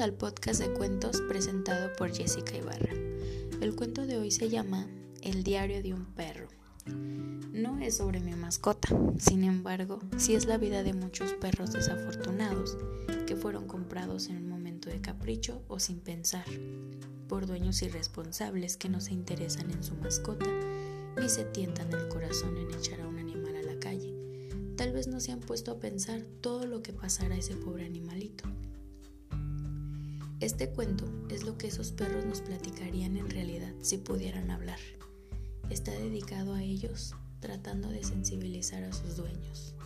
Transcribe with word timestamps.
Al 0.00 0.14
podcast 0.14 0.60
de 0.60 0.72
cuentos 0.72 1.20
presentado 1.28 1.92
por 1.98 2.14
Jessica 2.14 2.56
Ibarra. 2.56 2.92
El 3.60 3.76
cuento 3.76 4.06
de 4.06 4.16
hoy 4.16 4.30
se 4.30 4.48
llama 4.48 4.88
El 5.20 5.42
diario 5.44 5.82
de 5.82 5.92
un 5.92 6.06
perro. 6.06 6.48
No 6.86 7.78
es 7.78 7.98
sobre 7.98 8.20
mi 8.20 8.34
mascota, 8.34 8.88
sin 9.18 9.44
embargo, 9.44 10.00
sí 10.16 10.34
es 10.34 10.46
la 10.46 10.56
vida 10.56 10.82
de 10.82 10.94
muchos 10.94 11.34
perros 11.34 11.72
desafortunados 11.72 12.78
que 13.26 13.36
fueron 13.36 13.66
comprados 13.66 14.28
en 14.28 14.38
un 14.38 14.48
momento 14.48 14.88
de 14.88 15.00
capricho 15.00 15.62
o 15.68 15.78
sin 15.78 16.00
pensar, 16.00 16.46
por 17.28 17.46
dueños 17.46 17.82
irresponsables 17.82 18.76
que 18.76 18.88
no 18.88 19.00
se 19.00 19.12
interesan 19.12 19.70
en 19.70 19.84
su 19.84 19.94
mascota 19.96 20.46
ni 21.20 21.28
se 21.28 21.44
tientan 21.44 21.92
el 21.92 22.08
corazón 22.08 22.56
en 22.56 22.72
echar 22.72 23.02
a 23.02 23.08
un 23.08 23.18
animal 23.18 23.56
a 23.56 23.62
la 23.62 23.78
calle. 23.78 24.14
Tal 24.76 24.92
vez 24.92 25.06
no 25.06 25.20
se 25.20 25.32
han 25.32 25.40
puesto 25.40 25.72
a 25.72 25.78
pensar 25.80 26.22
todo 26.40 26.66
lo 26.66 26.82
que 26.82 26.92
pasará 26.92 27.34
a 27.34 27.38
ese 27.38 27.56
pobre 27.56 27.84
animalito. 27.84 28.51
Este 30.42 30.68
cuento 30.68 31.04
es 31.30 31.44
lo 31.44 31.56
que 31.56 31.68
esos 31.68 31.92
perros 31.92 32.24
nos 32.24 32.40
platicarían 32.40 33.16
en 33.16 33.30
realidad 33.30 33.72
si 33.80 33.98
pudieran 33.98 34.50
hablar. 34.50 34.80
Está 35.70 35.92
dedicado 35.92 36.54
a 36.54 36.64
ellos 36.64 37.14
tratando 37.38 37.88
de 37.90 38.02
sensibilizar 38.02 38.82
a 38.82 38.92
sus 38.92 39.16
dueños. 39.16 39.76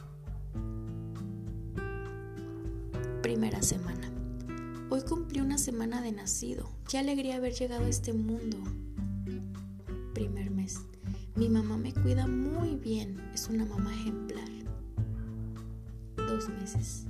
Primera 3.20 3.60
semana. 3.60 4.10
Hoy 4.88 5.02
cumplí 5.02 5.40
una 5.40 5.58
semana 5.58 6.00
de 6.00 6.12
nacido. 6.12 6.70
Qué 6.88 6.96
alegría 6.96 7.36
haber 7.36 7.52
llegado 7.52 7.84
a 7.84 7.90
este 7.90 8.14
mundo. 8.14 8.56
Primer 10.14 10.50
mes. 10.50 10.80
Mi 11.34 11.50
mamá 11.50 11.76
me 11.76 11.92
cuida 11.92 12.26
muy 12.26 12.76
bien. 12.76 13.20
Es 13.34 13.50
una 13.50 13.66
mamá 13.66 13.92
ejemplar. 13.92 14.48
Dos 16.16 16.48
meses. 16.48 17.04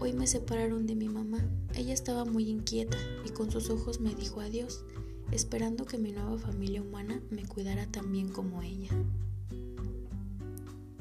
Hoy 0.00 0.12
me 0.12 0.28
separaron 0.28 0.86
de 0.86 0.94
mi 0.94 1.08
mamá. 1.08 1.40
Ella 1.74 1.92
estaba 1.92 2.24
muy 2.24 2.48
inquieta 2.48 2.96
y 3.26 3.30
con 3.30 3.50
sus 3.50 3.68
ojos 3.68 3.98
me 3.98 4.14
dijo 4.14 4.40
adiós, 4.40 4.84
esperando 5.32 5.86
que 5.86 5.98
mi 5.98 6.12
nueva 6.12 6.38
familia 6.38 6.82
humana 6.82 7.20
me 7.30 7.44
cuidara 7.44 7.84
tan 7.86 8.12
bien 8.12 8.28
como 8.28 8.62
ella. 8.62 8.90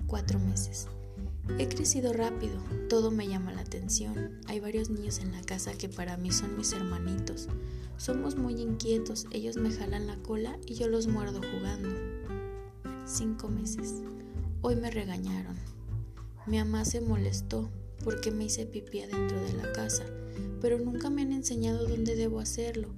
Cuatro 0.07 0.39
meses. 0.39 0.87
He 1.59 1.67
crecido 1.69 2.11
rápido, 2.11 2.59
todo 2.89 3.11
me 3.11 3.27
llama 3.27 3.53
la 3.53 3.61
atención. 3.61 4.41
Hay 4.47 4.59
varios 4.59 4.89
niños 4.89 5.19
en 5.19 5.31
la 5.31 5.43
casa 5.43 5.73
que 5.73 5.89
para 5.89 6.17
mí 6.17 6.31
son 6.31 6.57
mis 6.57 6.73
hermanitos. 6.73 7.49
Somos 7.97 8.35
muy 8.35 8.59
inquietos, 8.59 9.27
ellos 9.29 9.57
me 9.57 9.69
jalan 9.69 10.07
la 10.07 10.17
cola 10.23 10.57
y 10.65 10.73
yo 10.73 10.87
los 10.87 11.05
muerdo 11.05 11.39
jugando. 11.53 11.89
Cinco 13.05 13.47
meses. 13.47 14.01
Hoy 14.61 14.75
me 14.75 14.89
regañaron. 14.89 15.55
Mi 16.47 16.57
mamá 16.57 16.83
se 16.83 16.99
molestó 16.99 17.69
porque 18.03 18.31
me 18.31 18.45
hice 18.45 18.65
pipí 18.65 19.01
adentro 19.01 19.41
de 19.41 19.53
la 19.53 19.71
casa, 19.73 20.05
pero 20.61 20.79
nunca 20.79 21.09
me 21.09 21.21
han 21.21 21.31
enseñado 21.31 21.87
dónde 21.87 22.15
debo 22.15 22.39
hacerlo. 22.39 22.89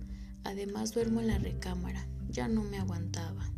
Además 0.44 0.94
duermo 0.94 1.20
en 1.20 1.28
la 1.28 1.38
recámara, 1.38 2.08
ya 2.30 2.48
no 2.48 2.64
me 2.64 2.78
aguantaba. 2.78 3.52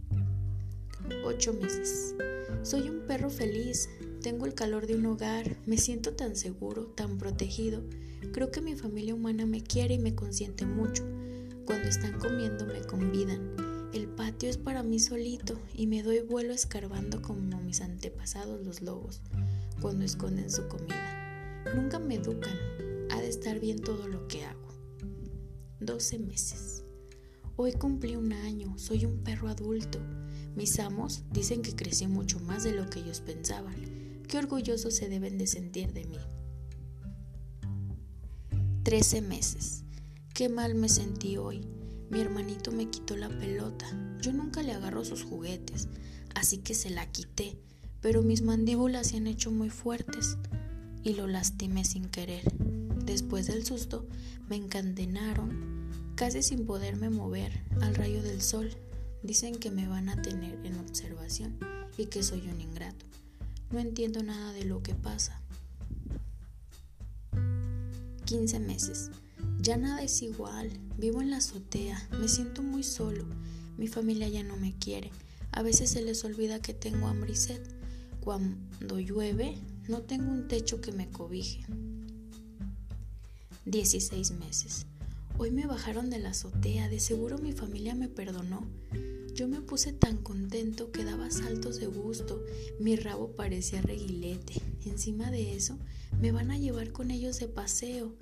Ocho 1.26 1.54
meses. 1.54 2.16
Soy 2.64 2.90
un 2.90 3.02
perro 3.08 3.30
feliz, 3.30 3.90
tengo 4.22 4.46
el 4.46 4.54
calor 4.54 4.88
de 4.88 4.96
un 4.96 5.06
hogar, 5.06 5.58
me 5.66 5.78
siento 5.78 6.14
tan 6.14 6.36
seguro, 6.36 6.86
tan 6.86 7.18
protegido. 7.18 7.82
Creo 8.34 8.52
que 8.52 8.62
mi 8.62 8.76
familia 8.76 9.16
humana 9.16 9.46
me 9.46 9.64
quiere 9.64 9.96
y 9.96 10.00
me 10.00 10.16
consiente 10.16 10.66
mucho. 10.66 11.04
Cuando 11.66 11.88
están 11.88 12.20
comiendo 12.20 12.66
me 12.66 12.82
convidan. 12.82 13.56
El 13.94 14.08
patio 14.08 14.50
es 14.50 14.58
para 14.58 14.84
mí 14.84 15.00
solito 15.00 15.60
y 15.74 15.88
me 15.88 16.02
doy 16.02 16.22
vuelo 16.22 16.54
escarbando 16.54 17.22
como 17.22 17.60
mis 17.62 17.82
antepasados 17.82 18.66
los 18.66 18.82
lobos, 18.82 19.22
cuando 19.82 20.06
esconden 20.06 20.50
su 20.50 20.68
comida. 20.68 21.31
Nunca 21.76 22.00
me 22.00 22.16
educan. 22.16 22.58
Ha 23.12 23.22
de 23.22 23.30
estar 23.30 23.60
bien 23.60 23.80
todo 23.80 24.08
lo 24.08 24.28
que 24.28 24.44
hago. 24.44 24.68
12 25.80 26.20
meses. 26.20 26.84
Hoy 27.56 27.72
cumplí 27.74 28.18
un 28.18 28.34
año. 28.34 28.78
Soy 28.78 29.06
un 29.06 29.24
perro 29.24 29.48
adulto. 29.48 30.00
Mis 30.56 30.80
amos 30.80 31.24
dicen 31.32 31.62
que 31.62 31.74
crecí 31.74 32.08
mucho 32.08 32.42
más 32.42 32.64
de 32.64 32.74
lo 32.74 32.90
que 32.90 33.00
ellos 33.00 33.22
pensaban. 33.22 33.76
Qué 34.28 34.38
orgullosos 34.38 34.96
se 34.96 35.08
deben 35.08 35.38
de 35.38 35.48
sentir 35.48 35.94
de 35.94 36.06
mí. 36.06 36.18
13 38.84 39.22
meses. 39.22 39.86
Qué 40.34 40.50
mal 40.50 40.76
me 40.76 40.90
sentí 40.90 41.38
hoy. 41.38 41.62
Mi 42.10 42.20
hermanito 42.20 42.74
me 42.74 42.90
quitó 42.90 43.16
la 43.16 43.30
pelota. 43.30 43.88
Yo 44.20 44.34
nunca 44.34 44.62
le 44.62 44.74
agarro 44.74 45.06
sus 45.06 45.24
juguetes, 45.24 45.88
así 46.36 46.58
que 46.58 46.74
se 46.74 46.90
la 46.90 47.10
quité, 47.10 47.58
pero 48.02 48.24
mis 48.24 48.42
mandíbulas 48.42 49.08
se 49.08 49.18
han 49.18 49.28
hecho 49.28 49.52
muy 49.52 49.70
fuertes 49.70 50.38
y 51.04 51.14
lo 51.14 51.28
lastimé 51.28 51.86
sin 51.86 52.06
querer. 52.06 52.44
Después 53.06 53.48
del 53.48 53.66
susto, 53.66 54.08
me 54.50 54.56
encadenaron, 54.56 55.90
casi 56.16 56.44
sin 56.44 56.66
poderme 56.66 57.10
mover, 57.10 57.64
al 57.82 57.96
rayo 57.96 58.22
del 58.22 58.42
sol. 58.42 58.70
Dicen 59.24 59.56
que 59.56 59.72
me 59.72 59.88
van 59.88 60.10
a 60.10 60.22
tener 60.22 60.60
en 60.66 60.80
observación 60.80 61.58
y 61.98 62.08
que 62.08 62.24
soy 62.24 62.48
un 62.48 62.62
ingrato. 62.62 63.06
No 63.72 63.80
entiendo 63.80 64.24
nada 64.24 64.52
de 64.54 64.66
lo 64.66 64.82
que 64.84 64.96
pasa. 64.96 65.42
15 68.26 68.60
meses. 68.60 69.12
Ya 69.62 69.78
nada 69.78 70.02
es 70.02 70.22
igual. 70.22 70.72
Vivo 70.98 71.22
en 71.22 71.32
la 71.32 71.38
azotea. 71.38 72.02
Me 72.20 72.28
siento 72.28 72.64
muy 72.64 72.84
solo. 72.84 73.26
Mi 73.78 73.88
familia 73.88 74.28
ya 74.28 74.44
no 74.44 74.58
me 74.58 74.74
quiere. 74.74 75.12
A 75.52 75.64
veces 75.64 75.92
se 75.92 76.02
les 76.02 76.24
olvida 76.24 76.62
que 76.62 76.74
tengo 76.74 77.08
hambre 77.08 77.34
y 77.34 77.36
sed. 77.36 77.62
Cuando 78.22 79.00
llueve, 79.00 79.58
no 79.88 80.02
tengo 80.02 80.32
un 80.32 80.48
techo 80.48 80.80
que 80.82 80.92
me 80.92 81.10
cobije. 81.10 81.66
16 83.66 84.32
meses. 84.32 84.86
Hoy 85.38 85.52
me 85.52 85.66
bajaron 85.66 86.10
de 86.10 86.20
la 86.20 86.30
azotea, 86.30 86.88
de 86.88 87.00
seguro 87.00 87.38
mi 87.40 87.52
familia 87.52 87.96
me 87.96 88.08
perdonó. 88.08 88.68
Yo 89.34 89.48
me 89.48 89.62
puse 89.62 89.92
tan 89.92 90.18
contento 90.18 90.92
que 90.92 91.04
daba 91.04 91.32
saltos 91.32 91.80
de 91.80 91.88
gusto, 91.88 92.44
mi 92.80 92.96
rabo 92.96 93.32
parecía 93.32 93.82
reguilete. 93.82 94.62
Encima 94.86 95.32
de 95.32 95.56
eso, 95.56 95.80
me 96.20 96.32
van 96.32 96.52
a 96.52 96.58
llevar 96.58 96.92
con 96.92 97.10
ellos 97.10 97.40
de 97.40 97.48
paseo. 97.48 98.14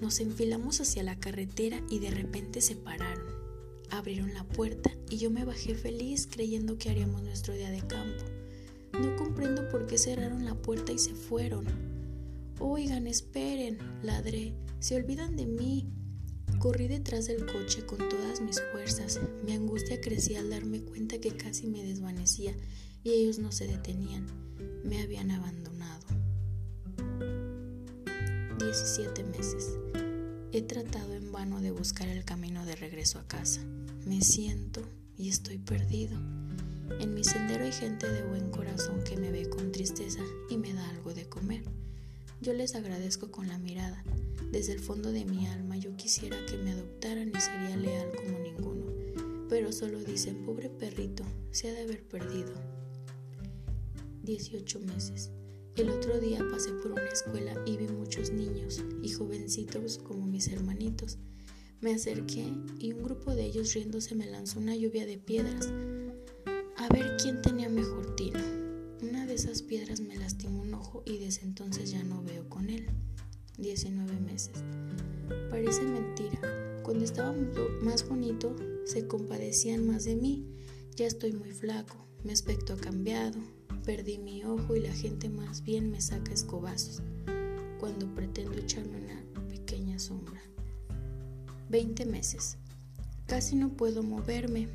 Nos 0.00 0.20
enfilamos 0.20 0.80
hacia 0.80 1.02
la 1.02 1.18
carretera 1.20 1.80
y 1.90 2.00
de 2.00 2.10
repente 2.10 2.60
se 2.60 2.74
pararon. 2.74 3.26
Abrieron 3.90 4.34
la 4.34 4.44
puerta 4.44 4.90
y 5.10 5.18
yo 5.18 5.30
me 5.30 5.44
bajé 5.44 5.74
feliz 5.74 6.26
creyendo 6.26 6.78
que 6.78 6.90
haríamos 6.90 7.22
nuestro 7.22 7.54
día 7.54 7.70
de 7.70 7.80
campo. 7.86 8.24
No 8.92 9.16
comprendo 9.16 9.68
por 9.68 9.86
qué 9.86 9.98
cerraron 9.98 10.44
la 10.44 10.54
puerta 10.54 10.92
y 10.92 10.98
se 10.98 11.14
fueron. 11.14 11.66
Oigan, 12.60 13.06
esperen, 13.06 13.78
ladré. 14.02 14.54
Se 14.80 14.96
olvidan 14.96 15.36
de 15.36 15.46
mí. 15.46 15.92
Corrí 16.58 16.88
detrás 16.88 17.26
del 17.26 17.46
coche 17.46 17.86
con 17.86 17.98
todas 18.08 18.40
mis 18.40 18.60
fuerzas. 18.72 19.20
Mi 19.44 19.52
angustia 19.52 20.00
crecía 20.00 20.40
al 20.40 20.50
darme 20.50 20.80
cuenta 20.80 21.18
que 21.18 21.36
casi 21.36 21.66
me 21.66 21.84
desvanecía 21.84 22.54
y 23.04 23.10
ellos 23.10 23.38
no 23.38 23.52
se 23.52 23.66
detenían. 23.66 24.26
Me 24.84 25.02
habían 25.02 25.30
abandonado. 25.30 26.06
17 28.58 29.22
meses. 29.24 29.78
He 30.52 30.62
tratado 30.62 31.14
en 31.14 31.30
vano 31.30 31.60
de 31.60 31.70
buscar 31.70 32.08
el 32.08 32.24
camino 32.24 32.64
de 32.64 32.74
regreso 32.74 33.18
a 33.18 33.28
casa. 33.28 33.60
Me 34.06 34.20
siento 34.20 34.82
y 35.16 35.28
estoy 35.28 35.58
perdido. 35.58 36.18
En 37.00 37.14
mi 37.14 37.22
sendero 37.22 37.64
hay 37.64 37.72
gente 37.72 38.10
de 38.10 38.24
buen 38.24 38.50
corazón 38.50 39.02
que 39.04 39.16
me 39.16 39.30
ve 39.30 39.48
con 39.48 39.70
tristeza 39.70 40.20
y 40.48 40.56
me 40.56 40.72
da 40.72 40.88
algo 40.88 41.14
de 41.14 41.28
comer. 41.28 41.62
Yo 42.40 42.52
les 42.54 42.74
agradezco 42.74 43.30
con 43.30 43.46
la 43.48 43.58
mirada. 43.58 44.02
Desde 44.50 44.72
el 44.72 44.80
fondo 44.80 45.12
de 45.12 45.24
mi 45.24 45.46
alma 45.46 45.76
yo 45.76 45.94
quisiera 45.96 46.36
que 46.46 46.56
me 46.56 46.72
adoptaran 46.72 47.28
y 47.28 47.40
sería 47.40 47.76
leal 47.76 48.10
como 48.16 48.38
ninguno. 48.38 48.86
Pero 49.48 49.70
solo 49.72 50.00
dicen, 50.00 50.44
pobre 50.44 50.70
perrito, 50.70 51.24
se 51.50 51.68
ha 51.68 51.72
de 51.72 51.82
haber 51.82 52.02
perdido. 52.02 52.52
18 54.22 54.80
meses. 54.80 55.30
El 55.76 55.90
otro 55.90 56.18
día 56.18 56.44
pasé 56.50 56.72
por 56.72 56.92
una 56.92 57.08
escuela 57.08 57.54
y 57.64 57.76
vi 57.76 57.86
muchos 57.86 58.32
niños 58.32 58.82
y 59.02 59.10
jovencitos 59.10 59.98
como 59.98 60.26
mis 60.26 60.48
hermanitos. 60.48 61.18
Me 61.80 61.94
acerqué 61.94 62.52
y 62.80 62.92
un 62.92 63.04
grupo 63.04 63.34
de 63.34 63.44
ellos 63.44 63.72
riéndose 63.74 64.16
me 64.16 64.26
lanzó 64.26 64.58
una 64.58 64.74
lluvia 64.74 65.06
de 65.06 65.18
piedras 65.18 65.70
a 66.78 66.88
ver 66.88 67.16
quién 67.20 67.42
tenía 67.42 67.68
mejor 67.68 68.14
tino. 68.14 68.38
Una 69.02 69.26
de 69.26 69.34
esas 69.34 69.62
piedras 69.62 70.00
me 70.00 70.16
lastimó 70.16 70.62
un 70.62 70.74
ojo 70.74 71.02
y 71.04 71.18
desde 71.18 71.42
entonces 71.42 71.90
ya 71.90 72.02
no 72.04 72.22
veo 72.22 72.48
con 72.48 72.70
él. 72.70 72.86
19 73.58 74.20
meses. 74.20 74.54
Parece 75.50 75.82
mentira. 75.82 76.38
Cuando 76.84 77.04
estaba 77.04 77.34
más 77.82 78.08
bonito, 78.08 78.54
se 78.84 79.08
compadecían 79.08 79.86
más 79.86 80.04
de 80.04 80.14
mí. 80.14 80.46
Ya 80.94 81.06
estoy 81.06 81.32
muy 81.32 81.50
flaco, 81.50 81.96
mi 82.24 82.32
aspecto 82.32 82.74
ha 82.74 82.76
cambiado, 82.76 83.38
perdí 83.84 84.18
mi 84.18 84.44
ojo 84.44 84.76
y 84.76 84.80
la 84.80 84.92
gente 84.92 85.28
más 85.28 85.62
bien 85.62 85.90
me 85.90 86.00
saca 86.00 86.32
escobazos 86.32 87.02
cuando 87.78 88.12
pretendo 88.14 88.58
echarme 88.58 88.98
una 88.98 89.48
pequeña 89.48 89.98
sombra. 89.98 90.40
20 91.70 92.06
meses. 92.06 92.56
Casi 93.26 93.56
no 93.56 93.76
puedo 93.76 94.02
moverme, 94.02 94.68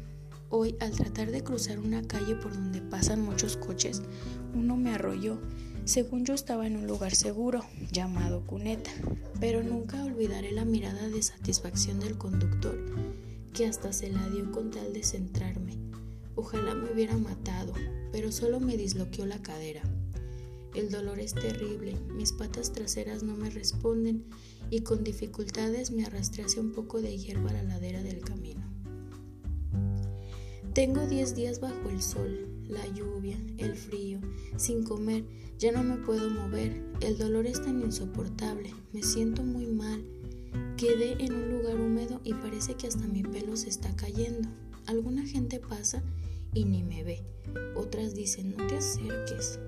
Hoy, 0.55 0.75
al 0.81 0.91
tratar 0.91 1.31
de 1.31 1.43
cruzar 1.43 1.79
una 1.79 2.03
calle 2.03 2.35
por 2.35 2.53
donde 2.53 2.79
pasan 2.79 3.21
muchos 3.21 3.57
coches, 3.57 4.03
uno 4.53 4.77
me 4.77 4.91
arrolló. 4.91 5.39
Según 5.83 6.25
yo 6.25 6.35
estaba 6.35 6.67
en 6.67 6.77
un 6.77 6.85
lugar 6.85 7.15
seguro, 7.15 7.65
llamado 7.91 8.45
cuneta, 8.45 8.91
pero 9.39 9.63
nunca 9.63 10.05
olvidaré 10.05 10.51
la 10.51 10.63
mirada 10.63 11.09
de 11.09 11.23
satisfacción 11.23 11.99
del 11.99 12.19
conductor, 12.19 12.77
que 13.51 13.65
hasta 13.65 13.91
se 13.93 14.09
la 14.09 14.29
dio 14.29 14.51
con 14.51 14.69
tal 14.69 14.93
de 14.93 15.01
centrarme. 15.01 15.79
Ojalá 16.35 16.75
me 16.75 16.93
hubiera 16.93 17.17
matado, 17.17 17.73
pero 18.11 18.31
solo 18.31 18.59
me 18.59 18.77
disloqueó 18.77 19.25
la 19.25 19.41
cadera. 19.41 19.81
El 20.75 20.91
dolor 20.91 21.19
es 21.19 21.33
terrible, 21.33 21.95
mis 22.13 22.31
patas 22.31 22.73
traseras 22.73 23.23
no 23.23 23.35
me 23.35 23.49
responden 23.49 24.25
y 24.69 24.81
con 24.81 25.03
dificultades 25.03 25.89
me 25.89 26.05
arrastré 26.05 26.43
hacia 26.43 26.61
un 26.61 26.73
poco 26.73 27.01
de 27.01 27.17
hierba 27.17 27.49
a 27.49 27.53
la 27.53 27.63
ladera 27.63 28.03
del 28.03 28.21
camino. 28.21 28.72
Tengo 30.73 31.05
diez 31.05 31.35
días 31.35 31.59
bajo 31.59 31.87
el 31.91 32.01
sol, 32.01 32.47
la 32.67 32.83
lluvia, 32.87 33.37
el 33.59 33.75
frío, 33.75 34.19
sin 34.57 34.83
comer, 34.83 35.23
ya 35.59 35.71
no 35.71 35.83
me 35.83 35.97
puedo 35.97 36.27
mover, 36.31 36.83
el 37.01 37.19
dolor 37.19 37.45
es 37.45 37.61
tan 37.61 37.79
insoportable, 37.79 38.73
me 38.91 39.03
siento 39.03 39.43
muy 39.43 39.67
mal. 39.67 40.03
Quedé 40.75 41.23
en 41.23 41.35
un 41.35 41.51
lugar 41.51 41.79
húmedo 41.79 42.21
y 42.23 42.33
parece 42.33 42.73
que 42.73 42.87
hasta 42.87 43.05
mi 43.05 43.21
pelo 43.21 43.55
se 43.55 43.69
está 43.69 43.95
cayendo. 43.95 44.49
Alguna 44.87 45.27
gente 45.27 45.59
pasa 45.59 46.01
y 46.55 46.65
ni 46.65 46.81
me 46.81 47.03
ve. 47.03 47.21
Otras 47.75 48.15
dicen, 48.15 48.55
no 48.57 48.65
te 48.65 48.77
acerques. 48.77 49.59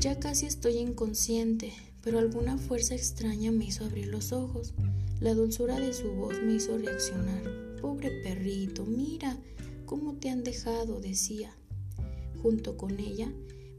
Ya 0.00 0.18
casi 0.18 0.46
estoy 0.46 0.78
inconsciente, 0.78 1.72
pero 2.02 2.18
alguna 2.18 2.58
fuerza 2.58 2.96
extraña 2.96 3.52
me 3.52 3.66
hizo 3.66 3.84
abrir 3.84 4.08
los 4.08 4.32
ojos. 4.32 4.74
La 5.20 5.34
dulzura 5.34 5.78
de 5.78 5.92
su 5.92 6.10
voz 6.10 6.42
me 6.42 6.54
hizo 6.54 6.76
reaccionar. 6.76 7.57
Pobre 7.98 8.22
perrito, 8.22 8.86
mira 8.86 9.36
cómo 9.84 10.14
te 10.14 10.30
han 10.30 10.44
dejado, 10.44 11.00
decía. 11.00 11.50
Junto 12.40 12.76
con 12.76 13.00
ella 13.00 13.28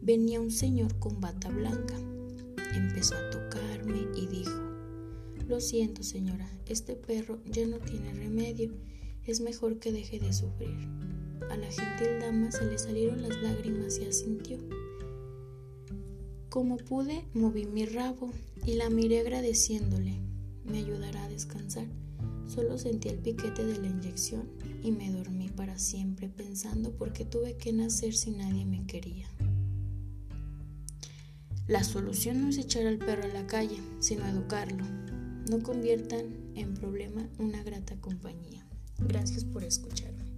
venía 0.01 0.41
un 0.41 0.51
señor 0.51 0.99
con 0.99 1.21
bata 1.21 1.47
blanca. 1.47 1.95
Empezó 2.75 3.15
a 3.15 3.29
tocarme 3.29 4.09
y 4.17 4.27
dijo, 4.27 4.59
Lo 5.47 5.61
siento 5.61 6.03
señora, 6.03 6.51
este 6.65 6.97
perro 6.97 7.39
ya 7.45 7.65
no 7.65 7.79
tiene 7.79 8.11
remedio, 8.11 8.73
es 9.25 9.39
mejor 9.39 9.79
que 9.79 9.93
deje 9.93 10.19
de 10.19 10.33
sufrir. 10.33 10.75
A 11.49 11.55
la 11.55 11.71
gentil 11.71 12.19
dama 12.19 12.51
se 12.51 12.65
le 12.65 12.77
salieron 12.77 13.21
las 13.21 13.41
lágrimas 13.41 13.99
y 13.99 14.03
asintió. 14.03 14.57
Como 16.49 16.75
pude, 16.75 17.23
moví 17.33 17.67
mi 17.67 17.85
rabo 17.85 18.33
y 18.65 18.73
la 18.73 18.89
miré 18.89 19.21
agradeciéndole. 19.21 20.19
Me 20.65 20.79
ayudará 20.79 21.23
a 21.23 21.29
descansar. 21.29 21.87
Solo 22.49 22.79
sentí 22.79 23.09
el 23.09 23.19
piquete 23.19 23.63
de 23.63 23.77
la 23.77 23.87
inyección 23.87 24.49
y 24.83 24.91
me 24.91 25.11
dormí 25.11 25.49
para 25.49 25.77
siempre 25.77 26.29
pensando 26.29 26.91
por 26.91 27.13
qué 27.13 27.23
tuve 27.23 27.57
que 27.57 27.71
nacer 27.71 28.15
si 28.15 28.31
nadie 28.31 28.65
me 28.65 28.87
quería. 28.87 29.27
La 31.67 31.83
solución 31.83 32.41
no 32.41 32.49
es 32.49 32.57
echar 32.57 32.87
al 32.87 32.97
perro 32.97 33.25
a 33.25 33.27
la 33.27 33.45
calle, 33.45 33.77
sino 33.99 34.25
educarlo. 34.25 34.83
No 35.47 35.61
conviertan 35.61 36.25
en 36.55 36.73
problema 36.73 37.29
una 37.37 37.61
grata 37.61 37.95
compañía. 38.01 38.65
Gracias 38.97 39.45
por 39.45 39.63
escucharme. 39.63 40.28